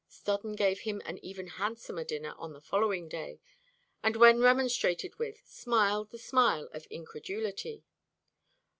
[0.09, 3.39] Stodden gave him an even handsomer dinner on the following day,
[4.01, 7.83] and when remonstrated with smiled the smile of incredulity.